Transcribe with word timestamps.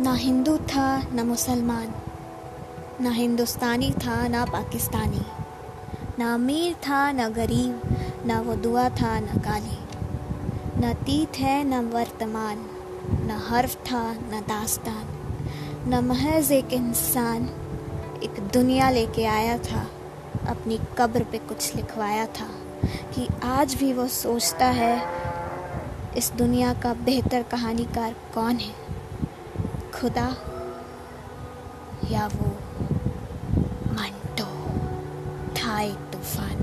ना 0.00 0.14
हिंदू 0.14 0.56
था, 0.56 1.02
ना 1.12 1.24
मुसलमान। 1.24 1.94
ना 3.00 3.10
हिंदुस्तानी 3.10 3.90
था, 3.90 4.28
ना 4.28 4.44
पाकिस्तानी। 4.44 5.22
ना 6.18 6.34
अमीर 6.34 6.74
था, 6.74 7.12
ना 7.12 7.28
गरीब। 7.28 7.96
ना 8.26 8.40
वो 8.40 8.54
दुआ 8.54 8.88
था, 8.88 9.20
ना 9.20 9.34
काली। 9.34 9.78
न 10.80 10.90
अतीत 10.90 11.38
है, 11.38 11.64
न 11.64 11.84
वर्तमान। 11.84 12.66
न 13.10 13.42
हर्फ 13.48 13.74
था, 13.74 14.12
न 14.12 14.44
दास्तान। 14.48 15.04
न 15.88 16.04
महज 16.04 16.52
एक 16.52 16.72
इंसान 16.72 17.42
एक 18.22 18.48
दुनिया 18.52 18.90
लेके 18.90 19.24
आया 19.24 19.58
था, 19.58 19.90
अपनी 20.48 20.80
कब्र 20.98 21.24
पे 21.24 21.38
कुछ 21.38 21.76
लिखवाया 21.76 22.26
था 22.26 22.50
कि 22.84 23.28
आज 23.44 23.74
भी 23.74 23.92
वो 23.92 24.06
सोचता 24.06 24.66
है, 24.66 25.06
इस 26.16 26.32
दुनिया 26.32 26.74
का 26.74 26.94
बेहतर 26.94 27.42
कहानीकार 27.42 28.14
कौन 28.34 28.56
है? 28.56 29.01
खुदा 30.02 30.28
या 32.10 32.26
वो 32.26 32.48
मंटो 33.92 34.46
था 35.56 35.80
एक 35.80 35.98
तूफ़ान। 36.12 36.56